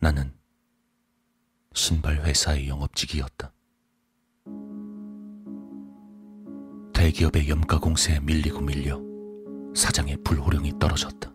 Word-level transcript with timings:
나는 0.00 0.32
신발 1.74 2.16
회사의 2.24 2.68
영업직이었다. 2.68 3.52
대기업의 6.94 7.48
염가 7.48 7.78
공세에 7.78 8.18
밀리고 8.20 8.60
밀려 8.60 8.98
사장의 9.74 10.18
불호령이 10.24 10.78
떨어졌다. 10.78 11.30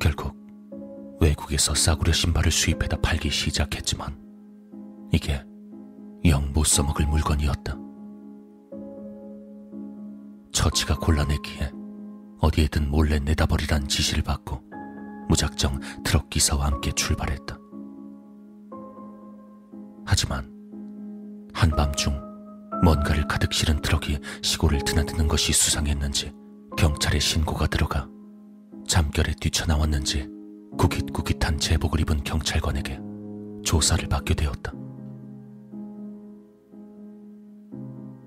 결국 0.00 0.36
외국에서 1.20 1.74
싸구려 1.74 2.12
신발을 2.12 2.50
수입해다 2.50 3.00
팔기 3.00 3.30
시작했지만 3.30 4.18
이게 5.12 5.42
영 6.24 6.52
못 6.52 6.64
써먹을 6.64 7.06
물건이었다. 7.06 7.76
처치가 10.52 10.96
곤란했기에 10.96 11.70
어디에든 12.40 12.90
몰래 12.90 13.18
내다버리란 13.20 13.86
지시를 13.88 14.22
받고 14.22 14.62
무작정 15.28 15.80
트럭 16.04 16.30
기사와 16.30 16.66
함께 16.66 16.92
출발했다. 16.92 17.58
하지만 20.04 20.50
한밤중 21.52 22.20
뭔가를 22.84 23.26
가득 23.26 23.52
실은 23.52 23.80
트럭이 23.80 24.18
시골을 24.42 24.80
드나드는 24.84 25.28
것이 25.28 25.52
수상했는지 25.52 26.32
경찰에 26.76 27.18
신고가 27.18 27.66
들어가 27.66 28.08
잠결에 28.86 29.32
뛰쳐나왔는지 29.40 30.28
구깃구깃한 30.78 31.58
제복을 31.58 32.00
입은 32.00 32.22
경찰관에게 32.22 33.00
조사를 33.64 34.06
받게 34.08 34.34
되었다. 34.34 34.72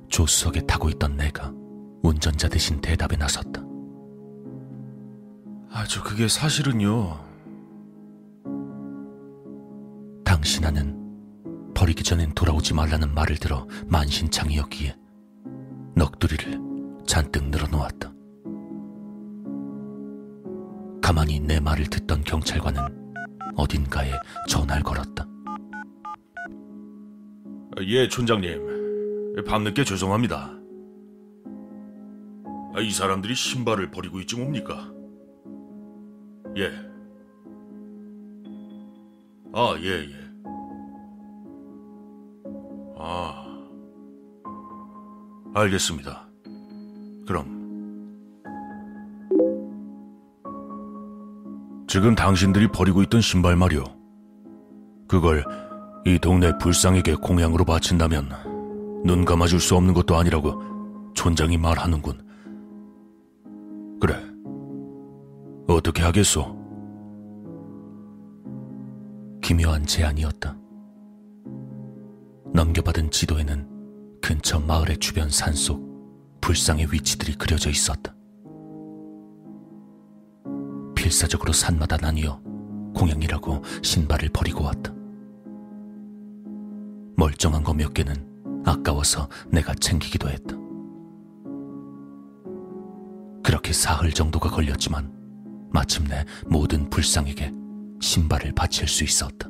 조수석에 0.09 0.65
타고 0.65 0.89
있던 0.89 1.15
내가 1.15 1.53
운전자 2.01 2.49
대신 2.49 2.81
대답에 2.81 3.15
나섰다. 3.15 3.68
아, 5.89 5.91
저 5.91 6.03
그게 6.03 6.27
사실은요. 6.27 7.19
당시 10.23 10.61
나는 10.61 10.95
버리기 11.73 12.03
전엔 12.03 12.33
돌아오지 12.35 12.75
말라는 12.75 13.15
말을 13.15 13.37
들어 13.37 13.67
만신창이었기에 13.87 14.95
넋두리를 15.95 16.61
잔뜩 17.07 17.49
늘어놓았다. 17.49 18.13
가만히 21.01 21.39
내 21.39 21.59
말을 21.59 21.85
듣던 21.87 22.21
경찰관은 22.23 22.83
어딘가에 23.55 24.11
전화를 24.47 24.83
걸었다. 24.83 25.27
아, 27.77 27.81
예, 27.81 28.07
촌장님. 28.07 29.43
밤늦게 29.47 29.85
죄송합니다. 29.85 30.53
아, 32.75 32.79
이 32.79 32.91
사람들이 32.91 33.33
신발을 33.33 33.89
버리고 33.89 34.19
있지 34.19 34.35
뭡니까? 34.35 34.98
예. 36.59 36.69
아, 39.53 39.75
예, 39.79 39.87
예. 39.87 40.15
아. 42.97 43.45
알겠습니다. 45.55 46.27
그럼. 47.25 47.59
지금 51.87 52.13
당신들이 52.13 52.67
버리고 52.67 53.01
있던 53.03 53.21
신발 53.21 53.55
말이오. 53.55 53.83
그걸 55.07 55.45
이 56.05 56.19
동네 56.19 56.55
불상에게 56.57 57.15
공양으로 57.15 57.63
바친다면 57.63 58.29
눈 59.05 59.23
감아줄 59.23 59.61
수 59.61 59.75
없는 59.75 59.93
것도 59.93 60.17
아니라고 60.17 60.61
촌장이 61.15 61.57
말하는군. 61.57 62.28
어떻게 65.79 66.03
하겠소? 66.03 66.43
기묘한 69.41 69.85
제안이었다. 69.85 70.57
넘겨받은 72.53 73.11
지도에는 73.11 74.19
근처 74.21 74.59
마을의 74.59 74.97
주변 74.97 75.29
산속 75.29 75.81
불상의 76.41 76.87
위치들이 76.91 77.35
그려져 77.35 77.69
있었다. 77.69 78.13
필사적으로 80.95 81.53
산마다 81.53 81.95
나뉘어 81.95 82.41
공양이라고 82.93 83.63
신발을 83.81 84.29
버리고 84.33 84.65
왔다. 84.65 84.93
멀쩡한 87.15 87.63
거 87.63 87.73
몇 87.73 87.93
개는 87.93 88.63
아까워서 88.65 89.29
내가 89.49 89.73
챙기기도 89.75 90.29
했다. 90.29 90.57
그렇게 93.43 93.71
사흘 93.71 94.11
정도가 94.11 94.49
걸렸지만 94.49 95.18
마침내 95.71 96.25
모든 96.47 96.89
불상에게 96.89 97.51
신발을 98.01 98.53
바칠 98.53 98.87
수 98.87 99.03
있었다. 99.03 99.47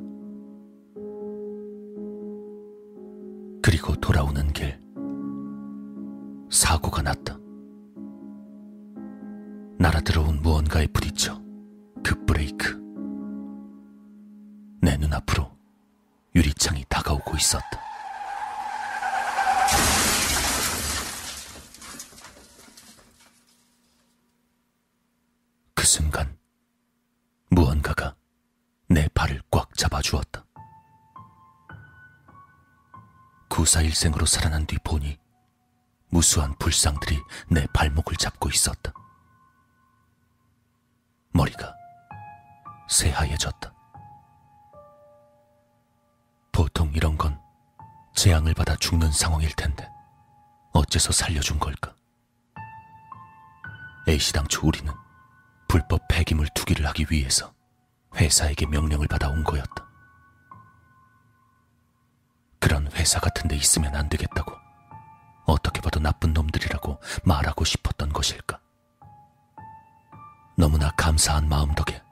그리고 3.62 3.94
돌아오는 3.96 4.52
길 4.52 4.78
사고가 6.50 7.02
났다. 7.02 7.38
날아들어온 9.78 10.40
무언가에 10.42 10.86
부딪혀 10.88 11.40
급브레이크. 12.02 12.78
내 14.82 14.96
눈앞으로 14.96 15.50
유리창이 16.34 16.84
다가오고 16.88 17.36
있었다. 17.36 17.89
그 25.80 25.86
순간 25.86 26.38
무언가가 27.48 28.14
내 28.86 29.08
발을 29.14 29.40
꽉 29.50 29.74
잡아주었다. 29.74 30.44
구사일생으로 33.48 34.26
살아난 34.26 34.66
뒤 34.66 34.76
보니 34.84 35.18
무수한 36.10 36.54
불상들이 36.58 37.18
내 37.48 37.66
발목을 37.72 38.16
잡고 38.16 38.50
있었다. 38.50 38.92
머리가 41.32 41.74
새하얘졌다. 42.90 43.72
보통 46.52 46.92
이런 46.92 47.16
건 47.16 47.40
재앙을 48.14 48.52
받아 48.52 48.76
죽는 48.76 49.10
상황일 49.12 49.50
텐데 49.56 49.90
어째서 50.74 51.10
살려준 51.10 51.58
걸까? 51.58 51.94
A시당초 54.06 54.66
우리는 54.66 54.92
불법 55.70 56.02
폐기물 56.08 56.48
투기를 56.48 56.84
하기 56.88 57.06
위해서 57.10 57.54
회사에게 58.16 58.66
명령을 58.66 59.06
받아온 59.06 59.44
거였다. 59.44 59.88
그런 62.58 62.90
회사 62.94 63.20
같은 63.20 63.46
데 63.46 63.54
있으면 63.54 63.94
안 63.94 64.08
되겠다고 64.08 64.50
어떻게 65.46 65.80
봐도 65.80 66.00
나쁜 66.00 66.32
놈들이라고 66.32 67.00
말하고 67.22 67.64
싶었던 67.64 68.12
것일까? 68.12 68.58
너무나 70.56 70.90
감사한 70.96 71.48
마음 71.48 71.72
덕에 71.76 72.02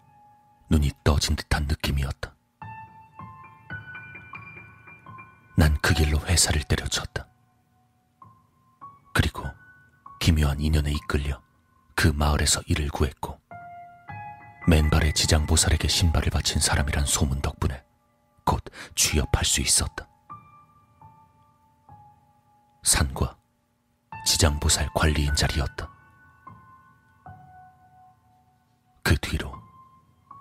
눈이 0.70 0.92
떠진 1.02 1.34
듯한 1.34 1.64
느낌이었다. 1.64 2.32
난 5.56 5.76
그 5.82 5.94
길로 5.94 6.20
회사를 6.20 6.62
때려쳤다. 6.62 7.26
그리고 9.12 9.44
기묘한 10.20 10.60
인연에 10.60 10.92
이끌려 10.92 11.42
그 11.96 12.06
마을에서 12.06 12.60
일을 12.66 12.88
구했고 12.90 13.37
맨발의 14.68 15.14
지장보살에게 15.14 15.88
신발을 15.88 16.28
바친 16.30 16.60
사람이란 16.60 17.06
소문 17.06 17.40
덕분에 17.40 17.82
곧 18.44 18.62
취업할 18.94 19.42
수 19.42 19.62
있었다. 19.62 20.06
산과 22.82 23.34
지장보살 24.26 24.90
관리인 24.94 25.34
자리였다. 25.34 25.90
그 29.02 29.16
뒤로 29.22 29.54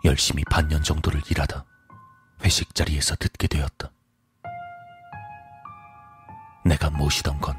열심히 0.03 0.43
반년 0.43 0.83
정도를 0.83 1.21
일하다 1.29 1.63
회식 2.43 2.75
자리에서 2.75 3.15
듣게 3.15 3.47
되었다. 3.47 3.91
내가 6.65 6.89
모시던 6.89 7.39
건 7.39 7.55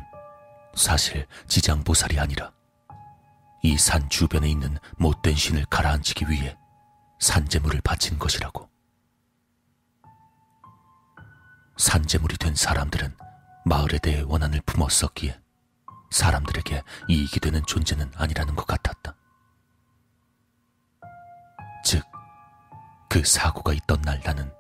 사실 0.75 1.27
지장보살이 1.47 2.21
아니라 2.21 2.53
이 3.63 3.77
산 3.77 4.09
주변에 4.09 4.49
있는 4.49 4.79
못된 4.99 5.35
신을 5.35 5.65
가라앉히기 5.67 6.29
위해 6.31 6.57
산재물을 7.21 7.81
바친 7.81 8.19
것이라고. 8.19 8.69
산재물이 11.77 12.37
된 12.39 12.55
사람들은 12.55 13.17
마을에 13.65 13.99
대해 13.99 14.23
원한을 14.23 14.61
품었었기에 14.63 15.41
사람들에게 16.11 16.83
이익이 17.09 17.41
되는 17.41 17.63
존재는 17.67 18.13
아니라는 18.17 18.55
것 18.57 18.67
같았다. 18.67 19.15
즉, 21.85 22.05
그 23.09 23.25
사고가 23.25 23.73
있던 23.75 24.03
날 24.03 24.21
나는 24.25 24.53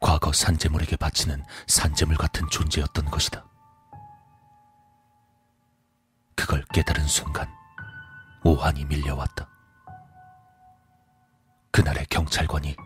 과거 0.00 0.32
산재물에게 0.32 0.96
바치는 0.96 1.44
산재물 1.66 2.16
같은 2.16 2.48
존재였던 2.50 3.06
것이다. 3.06 3.44
그걸 6.36 6.64
깨달은 6.72 7.06
순간 7.06 7.48
오한이 8.44 8.84
밀려왔다. 8.84 9.48
그날의 11.70 12.06
경찰관이 12.06 12.76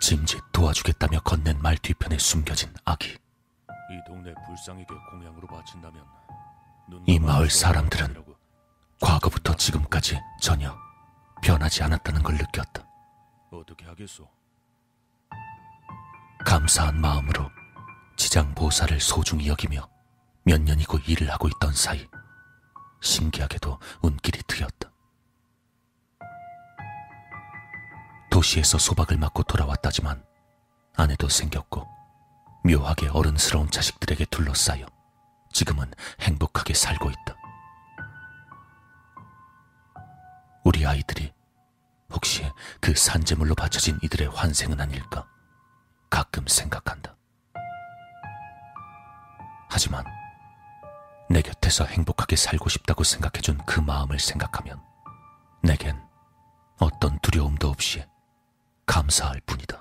짐짓 0.00 0.42
도와주겠다며 0.52 1.20
건넨 1.20 1.60
말 1.60 1.76
뒤편에 1.76 2.18
숨겨진 2.18 2.72
악이 2.84 3.10
이 3.10 4.00
동네 4.06 4.34
불쌍에게 4.46 4.94
공양으로 5.10 5.46
바친다면 5.46 6.04
눈이 6.88 7.18
마을 7.20 7.50
사람들은. 7.50 8.24
과거부터 9.00 9.54
지금까지 9.54 10.20
전혀 10.40 10.76
변하지 11.42 11.84
않았다는 11.84 12.22
걸 12.22 12.34
느꼈다. 12.36 12.84
어떻게 13.52 13.86
하겠소? 13.86 14.28
감사한 16.44 17.00
마음으로 17.00 17.48
지장 18.16 18.52
보살을 18.54 18.98
소중히 19.00 19.48
여기며 19.48 19.88
몇 20.42 20.60
년이고 20.60 20.98
일을 21.06 21.30
하고 21.30 21.46
있던 21.48 21.72
사이 21.72 22.04
신기하게도 23.00 23.78
운 24.02 24.17
도시에서 28.38 28.78
소박을 28.78 29.16
맞고 29.16 29.42
돌아왔다지만 29.42 30.24
아내도 30.96 31.28
생겼고 31.28 31.88
묘하게 32.62 33.08
어른스러운 33.08 33.68
자식들에게 33.68 34.26
둘러싸여 34.26 34.86
지금은 35.52 35.92
행복하게 36.20 36.72
살고 36.72 37.10
있다. 37.10 37.34
우리 40.64 40.86
아이들이 40.86 41.32
혹시 42.12 42.48
그 42.80 42.94
산재물로 42.94 43.56
바쳐진 43.56 43.98
이들의 44.04 44.28
환생은 44.28 44.80
아닐까 44.80 45.26
가끔 46.08 46.46
생각한다. 46.46 47.16
하지만 49.68 50.04
내 51.28 51.42
곁에서 51.42 51.84
행복하게 51.86 52.36
살고 52.36 52.68
싶다고 52.68 53.02
생각해준 53.02 53.58
그 53.66 53.80
마음을 53.80 54.20
생각하면 54.20 54.80
내겐 55.60 56.00
어떤 56.78 57.18
두려움도 57.18 57.68
없이 57.68 58.06
감사할 58.88 59.40
뿐이다. 59.46 59.77